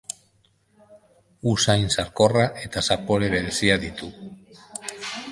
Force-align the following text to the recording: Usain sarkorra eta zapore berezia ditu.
Usain 1.51 1.83
sarkorra 1.95 2.45
eta 2.69 2.83
zapore 2.87 3.29
berezia 3.35 3.75
ditu. 3.85 4.09